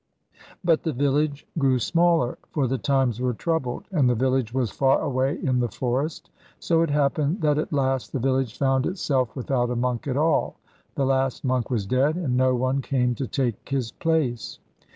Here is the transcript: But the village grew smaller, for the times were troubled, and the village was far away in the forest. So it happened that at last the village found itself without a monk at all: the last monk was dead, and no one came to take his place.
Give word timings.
But 0.63 0.81
the 0.81 0.93
village 0.93 1.45
grew 1.59 1.77
smaller, 1.77 2.39
for 2.49 2.65
the 2.65 2.79
times 2.79 3.21
were 3.21 3.35
troubled, 3.35 3.83
and 3.91 4.09
the 4.09 4.15
village 4.15 4.51
was 4.51 4.71
far 4.71 4.99
away 4.99 5.37
in 5.43 5.59
the 5.59 5.67
forest. 5.69 6.31
So 6.57 6.81
it 6.81 6.89
happened 6.89 7.41
that 7.41 7.59
at 7.59 7.71
last 7.71 8.11
the 8.11 8.17
village 8.19 8.57
found 8.57 8.87
itself 8.87 9.35
without 9.35 9.69
a 9.69 9.75
monk 9.75 10.07
at 10.07 10.17
all: 10.17 10.55
the 10.95 11.05
last 11.05 11.43
monk 11.43 11.69
was 11.69 11.85
dead, 11.85 12.15
and 12.15 12.35
no 12.35 12.55
one 12.55 12.81
came 12.81 13.13
to 13.13 13.27
take 13.27 13.69
his 13.69 13.91
place. 13.91 14.57